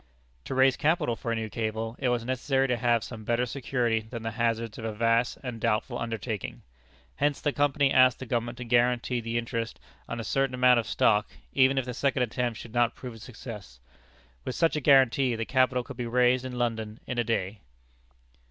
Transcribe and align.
To 0.45 0.55
raise 0.55 0.77
capital 0.77 1.15
for 1.15 1.31
a 1.31 1.35
new 1.35 1.47
cable, 1.47 1.95
it 1.99 2.09
was 2.09 2.25
necessary 2.25 2.67
to 2.67 2.75
have 2.75 3.03
some 3.03 3.23
better 3.23 3.45
security 3.45 3.99
than 3.99 4.23
the 4.23 4.31
hazards 4.31 4.79
of 4.79 4.85
a 4.85 4.91
vast 4.93 5.37
and 5.43 5.61
doubtful 5.61 5.99
undertaking. 5.99 6.63
Hence 7.17 7.39
the 7.39 7.53
Company 7.53 7.93
asked 7.93 8.17
the 8.17 8.25
Government 8.25 8.57
to 8.57 8.63
guarantee 8.65 9.21
the 9.21 9.37
interest 9.37 9.79
on 10.09 10.19
a 10.19 10.23
certain 10.23 10.55
amount 10.55 10.79
of 10.79 10.87
stock, 10.87 11.29
even 11.53 11.77
if 11.77 11.85
the 11.85 11.93
second 11.93 12.23
attempt 12.23 12.57
should 12.57 12.73
not 12.73 12.95
prove 12.95 13.13
a 13.13 13.19
success. 13.19 13.79
With 14.43 14.55
such 14.55 14.75
a 14.75 14.81
guarantee, 14.81 15.35
the 15.35 15.45
capital 15.45 15.83
could 15.83 15.97
be 15.97 16.07
raised 16.07 16.45
in 16.45 16.57
London 16.57 16.99
in 17.05 17.19
a 17.19 17.23
day. 17.23 17.59